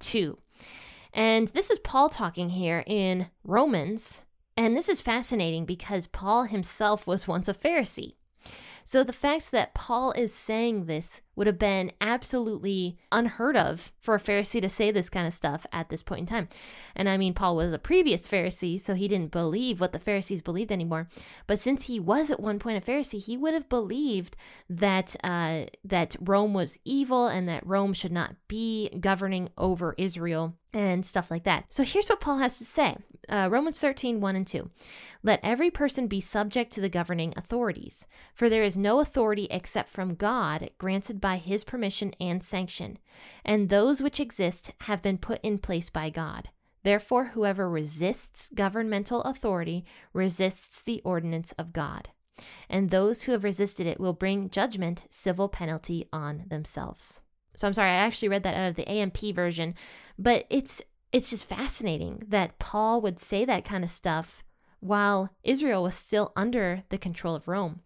2. 0.00 0.38
And 1.12 1.48
this 1.48 1.70
is 1.70 1.78
Paul 1.80 2.08
talking 2.08 2.50
here 2.50 2.84
in 2.86 3.28
Romans. 3.44 4.22
And 4.56 4.76
this 4.76 4.88
is 4.88 5.00
fascinating 5.00 5.64
because 5.64 6.06
Paul 6.06 6.44
himself 6.44 7.06
was 7.06 7.26
once 7.26 7.48
a 7.48 7.54
Pharisee. 7.54 8.14
So 8.84 9.04
the 9.04 9.12
fact 9.12 9.50
that 9.52 9.74
Paul 9.74 10.12
is 10.12 10.34
saying 10.34 10.86
this 10.86 11.20
would 11.36 11.46
have 11.46 11.58
been 11.58 11.92
absolutely 12.00 12.98
unheard 13.12 13.56
of 13.56 13.92
for 14.00 14.14
a 14.14 14.20
Pharisee 14.20 14.60
to 14.60 14.68
say 14.68 14.90
this 14.90 15.08
kind 15.08 15.26
of 15.26 15.32
stuff 15.32 15.64
at 15.72 15.88
this 15.88 16.02
point 16.02 16.20
in 16.20 16.26
time. 16.26 16.48
And 16.94 17.08
I 17.08 17.16
mean, 17.16 17.32
Paul 17.32 17.56
was 17.56 17.72
a 17.72 17.78
previous 17.78 18.26
Pharisee, 18.26 18.80
so 18.80 18.94
he 18.94 19.08
didn't 19.08 19.30
believe 19.30 19.80
what 19.80 19.92
the 19.92 19.98
Pharisees 19.98 20.42
believed 20.42 20.72
anymore. 20.72 21.08
But 21.46 21.58
since 21.58 21.86
he 21.86 22.00
was 22.00 22.30
at 22.30 22.40
one 22.40 22.58
point 22.58 22.76
a 22.76 22.90
Pharisee, 22.90 23.22
he 23.22 23.36
would 23.36 23.54
have 23.54 23.68
believed 23.68 24.36
that 24.68 25.16
uh, 25.22 25.66
that 25.84 26.16
Rome 26.20 26.52
was 26.52 26.78
evil 26.84 27.26
and 27.26 27.48
that 27.48 27.66
Rome 27.66 27.92
should 27.92 28.12
not 28.12 28.34
be 28.48 28.90
governing 29.00 29.50
over 29.56 29.94
Israel 29.96 30.56
and 30.72 31.04
stuff 31.04 31.30
like 31.30 31.44
that. 31.44 31.64
So 31.68 31.82
here's 31.84 32.08
what 32.08 32.20
Paul 32.20 32.38
has 32.38 32.58
to 32.58 32.64
say 32.64 32.96
uh, 33.30 33.48
Romans 33.50 33.78
13, 33.78 34.20
1 34.20 34.36
and 34.36 34.46
2. 34.46 34.70
Let 35.22 35.40
every 35.42 35.70
person 35.70 36.06
be 36.06 36.20
subject 36.20 36.72
to 36.72 36.80
the 36.80 36.88
governing 36.88 37.32
authorities, 37.36 38.06
for 38.34 38.48
there 38.48 38.64
is 38.64 38.76
no 38.76 39.00
authority 39.00 39.46
except 39.50 39.88
from 39.88 40.14
God, 40.14 40.70
granted 40.78 41.20
by 41.20 41.36
his 41.36 41.64
permission 41.64 42.12
and 42.20 42.42
sanction, 42.42 42.98
and 43.44 43.68
those 43.68 44.02
which 44.02 44.20
exist 44.20 44.72
have 44.82 45.02
been 45.02 45.18
put 45.18 45.40
in 45.42 45.58
place 45.58 45.90
by 45.90 46.10
God. 46.10 46.50
Therefore, 46.82 47.26
whoever 47.26 47.68
resists 47.68 48.50
governmental 48.54 49.22
authority 49.22 49.84
resists 50.12 50.80
the 50.80 51.02
ordinance 51.04 51.52
of 51.52 51.72
God. 51.72 52.08
And 52.70 52.90
those 52.90 53.24
who 53.24 53.32
have 53.32 53.44
resisted 53.44 53.86
it 53.86 54.00
will 54.00 54.14
bring 54.14 54.48
judgment, 54.48 55.04
civil 55.10 55.48
penalty 55.48 56.08
on 56.12 56.44
themselves. 56.48 57.20
So 57.54 57.66
I'm 57.66 57.74
sorry, 57.74 57.90
I 57.90 57.94
actually 57.94 58.28
read 58.28 58.42
that 58.44 58.54
out 58.54 58.70
of 58.70 58.76
the 58.76 58.88
AMP 58.88 59.18
version, 59.34 59.74
but 60.18 60.46
it's 60.48 60.80
it's 61.12 61.30
just 61.30 61.44
fascinating 61.44 62.22
that 62.28 62.58
Paul 62.58 63.00
would 63.00 63.18
say 63.18 63.44
that 63.44 63.64
kind 63.64 63.84
of 63.84 63.90
stuff 63.90 64.42
while 64.80 65.30
Israel 65.42 65.82
was 65.82 65.94
still 65.94 66.32
under 66.36 66.84
the 66.88 66.98
control 66.98 67.34
of 67.34 67.48
Rome 67.48 67.80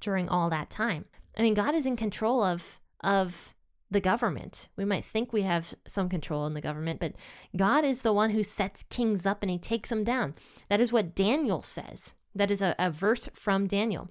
during 0.00 0.28
all 0.28 0.50
that 0.50 0.70
time. 0.70 1.06
I 1.36 1.42
mean, 1.42 1.54
God 1.54 1.74
is 1.74 1.86
in 1.86 1.96
control 1.96 2.42
of 2.42 2.80
of 3.02 3.54
the 3.90 4.00
government. 4.00 4.68
We 4.76 4.84
might 4.84 5.04
think 5.04 5.32
we 5.32 5.42
have 5.42 5.74
some 5.86 6.08
control 6.08 6.46
in 6.46 6.54
the 6.54 6.60
government, 6.60 7.00
but 7.00 7.14
God 7.56 7.84
is 7.84 8.02
the 8.02 8.12
one 8.12 8.30
who 8.30 8.42
sets 8.42 8.84
kings 8.90 9.24
up 9.24 9.42
and 9.42 9.50
he 9.50 9.58
takes 9.58 9.88
them 9.88 10.04
down. 10.04 10.34
That 10.68 10.80
is 10.80 10.92
what 10.92 11.14
Daniel 11.14 11.62
says. 11.62 12.12
That 12.34 12.50
is 12.50 12.60
a, 12.60 12.74
a 12.78 12.90
verse 12.90 13.30
from 13.32 13.66
Daniel 13.66 14.10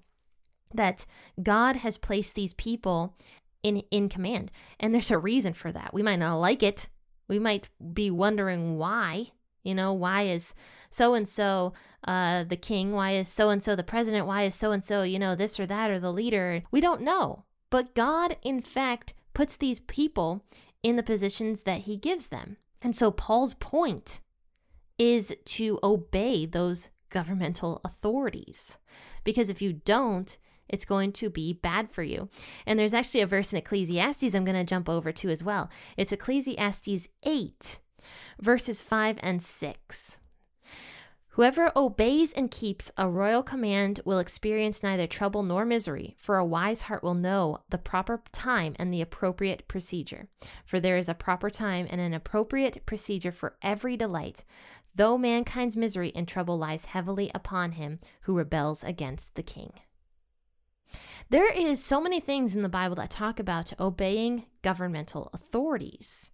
that 0.74 1.06
God 1.42 1.78
has 1.78 1.98
placed 1.98 2.34
these 2.36 2.54
people 2.54 3.16
in 3.62 3.84
in 3.92 4.10
command. 4.10 4.52
And 4.80 4.94
there's 4.94 5.12
a 5.12 5.18
reason 5.18 5.54
for 5.54 5.72
that. 5.72 5.94
We 5.94 6.02
might 6.02 6.20
not 6.20 6.36
like 6.36 6.64
it. 6.64 6.88
We 7.28 7.40
might 7.40 7.70
be 7.94 8.10
wondering 8.12 8.78
why. 8.78 9.28
You 9.64 9.76
know, 9.76 9.92
why 9.94 10.24
is 10.24 10.54
so 10.90 11.14
and 11.14 11.28
so 11.28 11.74
the 12.06 12.60
king? 12.62 12.94
Why 12.94 13.12
is 13.12 13.28
so 13.28 13.50
and 13.50 13.62
so 13.62 13.76
the 13.76 13.84
president? 13.84 14.28
Why 14.28 14.44
is 14.44 14.56
so 14.56 14.72
and 14.72 14.84
so, 14.84 15.04
you 15.04 15.20
know, 15.20 15.36
this 15.36 15.60
or 15.60 15.66
that 15.66 15.92
or 15.92 16.00
the 16.00 16.14
leader? 16.14 16.64
We 16.72 16.80
don't 16.80 17.02
know. 17.02 17.44
But 17.70 17.94
God, 17.96 18.38
in 18.44 18.62
fact, 18.62 19.14
puts 19.34 19.58
these 19.58 19.82
people 19.82 20.46
in 20.84 20.96
the 20.96 21.04
positions 21.04 21.64
that 21.64 21.82
he 21.82 21.98
gives 21.98 22.28
them. 22.28 22.58
And 22.82 22.96
so 22.96 23.12
Paul's 23.12 23.56
point 23.56 24.22
is 24.98 25.36
to 25.46 25.80
obey 25.84 26.46
those 26.46 26.90
governmental 27.10 27.82
authorities. 27.84 28.78
Because 29.24 29.50
if 29.50 29.62
you 29.62 29.74
don't, 29.74 30.38
it's 30.70 30.86
going 30.86 31.12
to 31.14 31.30
be 31.30 31.54
bad 31.54 31.92
for 31.92 32.04
you. 32.04 32.30
And 32.66 32.78
there's 32.78 32.94
actually 32.94 33.22
a 33.22 33.28
verse 33.28 33.52
in 33.52 33.60
Ecclesiastes 33.60 34.34
I'm 34.34 34.46
going 34.46 34.56
to 34.56 34.64
jump 34.64 34.90
over 34.90 35.12
to 35.12 35.30
as 35.30 35.44
well. 35.44 35.70
It's 35.96 36.12
Ecclesiastes 36.12 37.08
8, 37.24 37.80
verses 38.40 38.82
5 38.82 39.18
and 39.22 39.42
6. 39.42 40.18
Whoever 41.38 41.72
obeys 41.76 42.32
and 42.32 42.50
keeps 42.50 42.90
a 42.98 43.08
royal 43.08 43.44
command 43.44 44.00
will 44.04 44.18
experience 44.18 44.82
neither 44.82 45.06
trouble 45.06 45.44
nor 45.44 45.66
misery, 45.66 46.16
for 46.18 46.38
a 46.38 46.46
wise 46.46 46.82
heart 46.82 47.04
will 47.04 47.14
know 47.14 47.60
the 47.70 47.78
proper 47.78 48.24
time 48.32 48.76
and 48.80 48.92
the 48.92 49.04
appropriate 49.04 49.68
procedure. 49.68 50.30
For 50.66 50.80
there 50.80 50.98
is 50.98 51.08
a 51.08 51.14
proper 51.14 51.52
time 51.52 51.86
and 51.92 52.02
an 52.02 52.16
appropriate 52.16 52.84
procedure 52.88 53.32
for 53.32 53.56
every 53.62 53.96
delight, 53.96 54.44
though 54.96 55.16
mankind's 55.16 55.78
misery 55.78 56.12
and 56.16 56.28
trouble 56.28 56.58
lies 56.58 56.86
heavily 56.86 57.30
upon 57.36 57.74
him 57.74 58.00
who 58.22 58.34
rebels 58.34 58.84
against 58.84 59.36
the 59.36 59.44
king. 59.44 59.74
There 61.30 61.52
is 61.52 61.84
so 61.84 62.02
many 62.02 62.20
things 62.20 62.56
in 62.56 62.62
the 62.62 62.70
Bible 62.70 62.96
that 62.96 63.10
talk 63.10 63.40
about 63.40 63.74
obeying 63.80 64.46
governmental 64.62 65.30
authorities. 65.34 66.32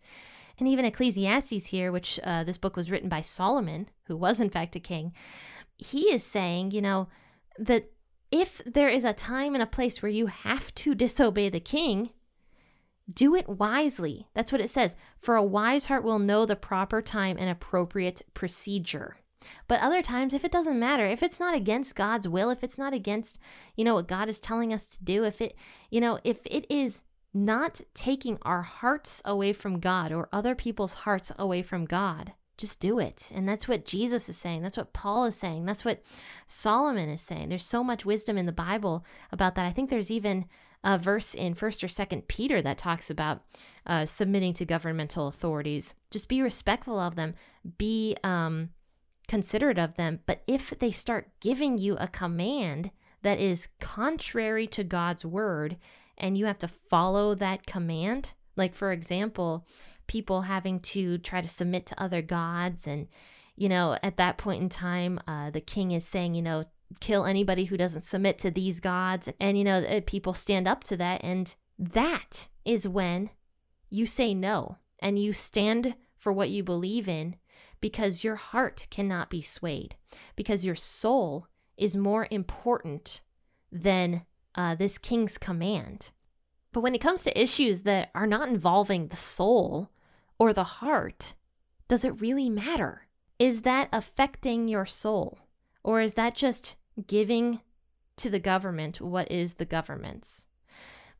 And 0.59 0.67
even 0.67 0.85
Ecclesiastes 0.85 1.67
here, 1.67 1.91
which 1.91 2.19
uh, 2.23 2.43
this 2.43 2.57
book 2.57 2.75
was 2.75 2.91
written 2.91 3.09
by 3.09 3.21
Solomon, 3.21 3.89
who 4.03 4.15
was 4.15 4.39
in 4.39 4.49
fact 4.49 4.75
a 4.75 4.79
king, 4.79 5.13
he 5.77 6.11
is 6.13 6.23
saying, 6.23 6.71
you 6.71 6.81
know, 6.81 7.07
that 7.57 7.91
if 8.31 8.61
there 8.65 8.89
is 8.89 9.03
a 9.03 9.13
time 9.13 9.53
and 9.53 9.63
a 9.63 9.67
place 9.67 10.01
where 10.01 10.11
you 10.11 10.27
have 10.27 10.73
to 10.75 10.95
disobey 10.95 11.49
the 11.49 11.59
king, 11.59 12.11
do 13.11 13.35
it 13.35 13.49
wisely. 13.49 14.27
That's 14.33 14.51
what 14.51 14.61
it 14.61 14.69
says. 14.69 14.95
For 15.17 15.35
a 15.35 15.43
wise 15.43 15.85
heart 15.85 16.03
will 16.03 16.19
know 16.19 16.45
the 16.45 16.55
proper 16.55 17.01
time 17.01 17.37
and 17.39 17.49
appropriate 17.49 18.21
procedure. 18.33 19.17
But 19.67 19.81
other 19.81 20.01
times, 20.01 20.33
if 20.33 20.43
it 20.43 20.51
doesn't 20.51 20.79
matter, 20.79 21.05
if 21.05 21.23
it's 21.23 21.39
not 21.39 21.55
against 21.55 21.95
God's 21.95 22.27
will, 22.27 22.49
if 22.49 22.63
it's 22.63 22.77
not 22.77 22.93
against, 22.93 23.39
you 23.75 23.83
know, 23.83 23.95
what 23.95 24.07
God 24.07 24.29
is 24.29 24.39
telling 24.39 24.73
us 24.73 24.85
to 24.87 25.03
do, 25.03 25.23
if 25.23 25.41
it, 25.41 25.55
you 25.89 26.01
know, 26.01 26.19
if 26.23 26.39
it 26.45 26.65
is 26.69 27.01
not 27.33 27.81
taking 27.93 28.37
our 28.43 28.61
hearts 28.61 29.21
away 29.25 29.53
from 29.53 29.79
God 29.79 30.11
or 30.11 30.29
other 30.31 30.53
people's 30.55 30.93
hearts 30.93 31.31
away 31.37 31.63
from 31.63 31.85
God, 31.85 32.33
just 32.57 32.79
do 32.79 32.99
it. 32.99 33.31
And 33.33 33.49
that's 33.49 33.67
what 33.67 33.85
Jesus 33.85 34.29
is 34.29 34.37
saying. 34.37 34.61
That's 34.61 34.77
what 34.77 34.93
Paul 34.93 35.25
is 35.25 35.35
saying. 35.35 35.65
That's 35.65 35.83
what 35.83 36.03
Solomon 36.45 37.09
is 37.09 37.21
saying. 37.21 37.49
There's 37.49 37.65
so 37.65 37.83
much 37.83 38.05
wisdom 38.05 38.37
in 38.37 38.45
the 38.45 38.51
Bible 38.51 39.03
about 39.31 39.55
that. 39.55 39.65
I 39.65 39.71
think 39.71 39.89
there's 39.89 40.11
even 40.11 40.45
a 40.83 40.97
verse 40.97 41.33
in 41.33 41.55
1st 41.55 41.83
or 41.83 41.87
2nd 41.87 42.27
Peter 42.27 42.61
that 42.61 42.77
talks 42.77 43.09
about 43.09 43.41
uh, 43.87 44.05
submitting 44.05 44.53
to 44.55 44.65
governmental 44.65 45.27
authorities. 45.27 45.93
Just 46.11 46.27
be 46.27 46.41
respectful 46.41 46.99
of 46.99 47.15
them. 47.15 47.33
Be, 47.77 48.15
um, 48.23 48.69
considerate 49.27 49.79
of 49.79 49.95
them. 49.95 50.19
But 50.25 50.43
if 50.47 50.73
they 50.79 50.91
start 50.91 51.31
giving 51.39 51.77
you 51.77 51.95
a 51.97 52.07
command 52.07 52.91
that 53.21 53.39
is 53.39 53.69
contrary 53.79 54.67
to 54.67 54.83
God's 54.83 55.25
word 55.25 55.77
and 56.17 56.37
you 56.37 56.45
have 56.45 56.59
to 56.59 56.67
follow 56.67 57.33
that 57.35 57.65
command, 57.65 58.33
like 58.55 58.73
for 58.73 58.91
example, 58.91 59.65
people 60.07 60.41
having 60.41 60.79
to 60.79 61.17
try 61.17 61.41
to 61.41 61.47
submit 61.47 61.85
to 61.87 62.01
other 62.01 62.21
gods 62.21 62.87
and 62.87 63.07
you 63.55 63.69
know 63.69 63.97
at 64.03 64.17
that 64.17 64.37
point 64.37 64.61
in 64.61 64.69
time 64.69 65.19
uh, 65.27 65.49
the 65.49 65.61
king 65.61 65.91
is 65.91 66.05
saying 66.05 66.35
you 66.35 66.41
know 66.41 66.65
kill 66.99 67.25
anybody 67.25 67.65
who 67.65 67.77
doesn't 67.77 68.03
submit 68.03 68.37
to 68.37 68.51
these 68.51 68.79
gods 68.79 69.29
and 69.39 69.57
you 69.57 69.63
know 69.63 69.79
uh, 69.79 70.01
people 70.05 70.33
stand 70.33 70.67
up 70.67 70.83
to 70.83 70.97
that 70.97 71.23
and 71.23 71.55
that 71.79 72.47
is 72.65 72.87
when 72.87 73.29
you 73.89 74.05
say 74.05 74.33
no 74.33 74.77
and 74.99 75.17
you 75.17 75.33
stand 75.33 75.95
for 76.17 76.31
what 76.31 76.49
you 76.49 76.63
believe 76.63 77.07
in 77.07 77.35
because 77.83 78.23
your 78.23 78.35
heart 78.37 78.87
cannot 78.89 79.29
be 79.29 79.41
swayed, 79.41 79.97
because 80.37 80.63
your 80.63 80.73
soul 80.73 81.47
is 81.75 81.97
more 81.97 82.29
important 82.31 83.19
than 83.73 84.25
uh, 84.55 84.73
this 84.73 84.97
king's 84.97 85.37
command. 85.37 86.11
But 86.71 86.79
when 86.79 86.95
it 86.95 87.01
comes 87.01 87.23
to 87.23 87.37
issues 87.37 87.81
that 87.81 88.09
are 88.15 88.25
not 88.25 88.47
involving 88.47 89.07
the 89.07 89.17
soul 89.17 89.89
or 90.39 90.53
the 90.53 90.63
heart, 90.79 91.33
does 91.89 92.05
it 92.05 92.21
really 92.21 92.49
matter? 92.49 93.07
Is 93.37 93.63
that 93.63 93.89
affecting 93.91 94.69
your 94.69 94.85
soul? 94.85 95.39
Or 95.83 95.99
is 95.99 96.13
that 96.13 96.35
just 96.35 96.77
giving 97.05 97.59
to 98.15 98.29
the 98.29 98.39
government 98.39 99.01
what 99.01 99.29
is 99.29 99.55
the 99.55 99.65
government's? 99.65 100.45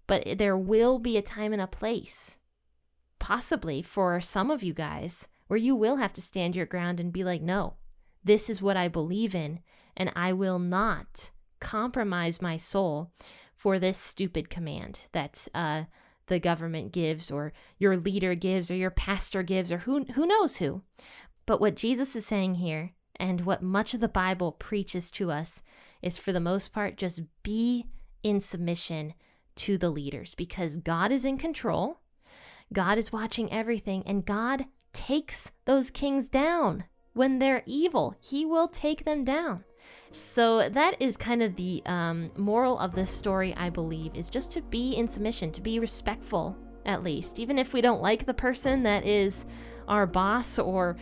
But 0.08 0.38
there 0.38 0.55
will 0.55 0.98
be 0.98 1.17
a 1.17 1.22
time 1.22 1.51
and 1.51 1.62
a 1.62 1.67
place, 1.67 2.38
possibly 3.20 3.82
for 3.82 4.22
some 4.22 4.50
of 4.50 4.63
you 4.63 4.74
guys, 4.74 5.27
where 5.53 5.60
you 5.60 5.75
will 5.75 5.98
have 5.98 6.13
to 6.13 6.19
stand 6.19 6.55
your 6.55 6.65
ground 6.65 7.00
and 7.00 7.13
be 7.13 7.24
like, 7.24 7.39
no, 7.39 7.75
this 8.24 8.50
is 8.50 8.60
what 8.60 8.75
I 8.75 8.88
believe 8.88 9.36
in, 9.36 9.60
and 9.95 10.12
I 10.15 10.33
will 10.33 10.57
not 10.57 11.29
compromise 11.60 12.41
my 12.41 12.57
soul 12.57 13.12
for 13.55 13.77
this 13.77 14.00
stupid 14.00 14.50
command 14.50 15.01
that 15.12 15.48
uh, 15.53 15.83
the 16.25 16.39
government 16.39 16.91
gives, 16.91 17.29
or 17.29 17.53
your 17.77 17.98
leader 17.98 18.33
gives, 18.33 18.72
or 18.72 18.75
your 18.75 18.89
pastor 18.89 19.43
gives, 19.43 19.72
or 19.72 19.77
who, 19.77 20.05
who 20.15 20.25
knows 20.25 20.57
who. 20.57 20.81
But 21.45 21.62
what 21.62 21.75
Jesus 21.75 22.15
is 22.15 22.25
saying 22.25 22.55
here, 22.55 22.93
and 23.17 23.41
what 23.41 23.62
much 23.62 23.93
of 23.93 24.00
the 24.00 24.10
Bible 24.10 24.53
preaches 24.53 25.12
to 25.12 25.29
us, 25.29 25.62
is 26.01 26.17
for 26.17 26.31
the 26.31 26.39
most 26.39 26.74
part 26.74 26.98
just 26.98 27.22
be 27.43 27.86
in 28.24 28.39
submission 28.39 29.13
to 29.57 29.77
the 29.77 29.91
leaders 29.91 30.33
because 30.33 30.77
God 30.77 31.12
is 31.12 31.25
in 31.25 31.38
control. 31.38 32.00
God 32.74 32.98
is 32.98 33.13
watching 33.13 33.53
everything, 33.53 34.01
and 34.07 34.25
God 34.25 34.65
takes 34.94 35.52
those 35.66 35.92
kings 35.92 36.30
down. 36.30 36.86
When 37.14 37.40
they're 37.40 37.64
evil, 37.66 38.16
he 38.20 38.46
will 38.46 38.68
take 38.68 39.04
them 39.04 39.24
down. 39.24 39.64
So 40.12 40.70
that 40.70 40.96
is 41.00 41.18
kind 41.18 41.44
of 41.44 41.56
the 41.56 41.82
um, 41.86 42.32
moral 42.38 42.80
of 42.80 42.94
this 42.94 43.12
story, 43.12 43.54
I 43.56 43.70
believe, 43.70 44.16
is 44.16 44.30
just 44.30 44.52
to 44.52 44.62
be 44.62 44.94
in 44.94 45.08
submission, 45.08 45.52
to 45.52 45.62
be 45.62 45.80
respectful, 45.80 46.56
at 46.86 47.04
least. 47.04 47.40
Even 47.40 47.58
if 47.58 47.74
we 47.74 47.82
don't 47.82 48.02
like 48.02 48.26
the 48.26 48.34
person 48.34 48.84
that 48.84 49.06
is 49.06 49.46
our 49.88 50.06
boss 50.06 50.58
or 50.60 50.96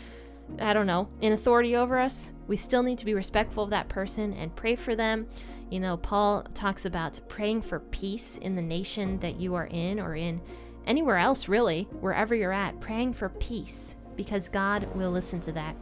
I 0.60 0.74
don't 0.74 0.88
know, 0.88 1.08
in 1.22 1.34
authority 1.34 1.76
over 1.76 1.98
us, 1.98 2.32
we 2.48 2.58
still 2.58 2.84
need 2.84 2.98
to 3.00 3.06
be 3.06 3.14
respectful 3.14 3.64
of 3.64 3.70
that 3.70 3.90
person 3.90 4.34
and 4.34 4.56
pray 4.56 4.76
for 4.76 4.96
them. 4.96 5.28
You 5.70 5.80
know, 5.80 5.96
Paul 5.98 6.44
talks 6.54 6.86
about 6.86 7.20
praying 7.30 7.62
for 7.62 7.80
peace 7.80 8.38
in 8.38 8.56
the 8.56 8.62
nation 8.62 9.20
that 9.20 9.40
you 9.40 9.56
are 9.56 9.68
in 9.68 10.00
or 10.00 10.16
in 10.16 10.42
anywhere 10.86 11.18
else, 11.18 11.48
really, 11.48 11.84
wherever 12.00 12.36
you're 12.36 12.54
at, 12.54 12.80
praying 12.80 13.14
for 13.14 13.30
peace 13.30 13.96
because 14.16 14.50
God 14.50 14.88
will 14.96 15.12
listen 15.12 15.40
to 15.42 15.52
that. 15.54 15.76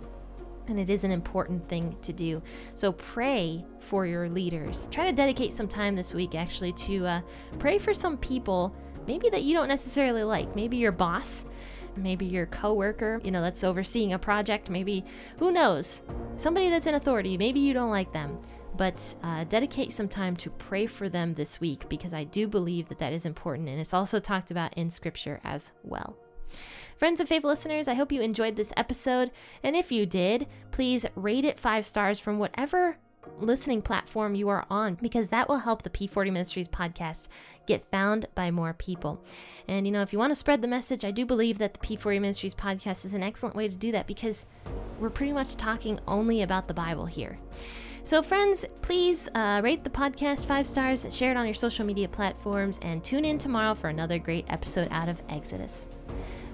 And 0.67 0.79
it 0.79 0.89
is 0.89 1.03
an 1.03 1.11
important 1.11 1.67
thing 1.67 1.97
to 2.03 2.13
do. 2.13 2.43
So 2.75 2.91
pray 2.91 3.65
for 3.79 4.05
your 4.05 4.29
leaders. 4.29 4.87
Try 4.91 5.05
to 5.05 5.11
dedicate 5.11 5.51
some 5.51 5.67
time 5.67 5.95
this 5.95 6.13
week, 6.13 6.35
actually, 6.35 6.73
to 6.73 7.07
uh, 7.07 7.21
pray 7.57 7.79
for 7.79 7.93
some 7.93 8.17
people 8.17 8.75
maybe 9.07 9.29
that 9.29 9.43
you 9.43 9.55
don't 9.55 9.67
necessarily 9.67 10.23
like. 10.23 10.55
Maybe 10.55 10.77
your 10.77 10.91
boss, 10.91 11.43
maybe 11.95 12.25
your 12.25 12.45
coworker, 12.45 13.19
you 13.23 13.31
know, 13.31 13.41
that's 13.41 13.63
overseeing 13.63 14.13
a 14.13 14.19
project. 14.19 14.69
Maybe, 14.69 15.03
who 15.39 15.51
knows? 15.51 16.03
Somebody 16.37 16.69
that's 16.69 16.85
in 16.85 16.93
authority. 16.93 17.35
Maybe 17.35 17.59
you 17.59 17.73
don't 17.73 17.89
like 17.89 18.13
them 18.13 18.39
but 18.79 18.95
uh, 19.23 19.43
dedicate 19.43 19.91
some 19.91 20.07
time 20.07 20.37
to 20.37 20.49
pray 20.49 20.85
for 20.85 21.09
them 21.09 21.33
this 21.33 21.59
week 21.59 21.89
because 21.89 22.13
I 22.13 22.23
do 22.23 22.47
believe 22.47 22.87
that 22.87 22.99
that 22.99 23.11
is 23.11 23.25
important 23.25 23.67
and 23.67 23.77
it's 23.77 23.93
also 23.93 24.21
talked 24.21 24.51
about 24.51 24.73
in 24.75 24.89
scripture 24.89 25.41
as 25.43 25.73
well. 25.83 26.15
Friends 26.95 27.19
and 27.19 27.27
faithful 27.27 27.49
listeners, 27.49 27.89
I 27.89 27.93
hope 27.95 28.09
you 28.09 28.21
enjoyed 28.21 28.55
this 28.55 28.71
episode. 28.77 29.31
And 29.63 29.75
if 29.75 29.91
you 29.91 30.05
did, 30.05 30.47
please 30.71 31.05
rate 31.15 31.43
it 31.43 31.59
five 31.59 31.85
stars 31.85 32.21
from 32.21 32.39
whatever 32.39 32.95
listening 33.39 33.81
platform 33.81 34.33
you 34.33 34.47
are 34.47 34.65
on 34.69 34.95
because 34.95 35.27
that 35.27 35.49
will 35.49 35.59
help 35.59 35.83
the 35.83 35.89
P40 35.89 36.31
Ministries 36.31 36.69
podcast 36.69 37.27
get 37.67 37.83
found 37.91 38.27
by 38.33 38.49
more 38.49 38.73
people. 38.73 39.21
And 39.67 39.87
you 39.87 39.91
know, 39.91 40.03
if 40.03 40.13
you 40.13 40.19
want 40.19 40.31
to 40.31 40.35
spread 40.35 40.61
the 40.61 40.69
message, 40.69 41.03
I 41.03 41.11
do 41.11 41.25
believe 41.25 41.57
that 41.57 41.73
the 41.73 41.79
P40 41.85 42.21
Ministries 42.21 42.55
podcast 42.55 43.03
is 43.03 43.13
an 43.13 43.23
excellent 43.23 43.57
way 43.57 43.67
to 43.67 43.75
do 43.75 43.91
that 43.91 44.07
because 44.07 44.45
we're 45.01 45.09
pretty 45.09 45.33
much 45.33 45.57
talking 45.57 45.99
only 46.07 46.41
about 46.41 46.69
the 46.69 46.73
Bible 46.73 47.07
here. 47.07 47.39
So, 48.03 48.21
friends, 48.21 48.65
please 48.81 49.27
uh, 49.35 49.61
rate 49.63 49.83
the 49.83 49.89
podcast 49.89 50.45
five 50.45 50.65
stars, 50.65 51.05
share 51.15 51.31
it 51.31 51.37
on 51.37 51.45
your 51.45 51.53
social 51.53 51.85
media 51.85 52.07
platforms, 52.07 52.79
and 52.81 53.03
tune 53.03 53.25
in 53.25 53.37
tomorrow 53.37 53.75
for 53.75 53.89
another 53.89 54.17
great 54.17 54.45
episode 54.49 54.87
out 54.91 55.09
of 55.09 55.21
Exodus. 55.29 55.87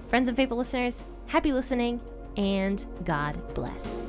Friends 0.08 0.28
and 0.28 0.36
faithful 0.36 0.58
listeners, 0.58 1.04
happy 1.26 1.52
listening, 1.52 2.00
and 2.36 2.84
God 3.04 3.54
bless. 3.54 4.06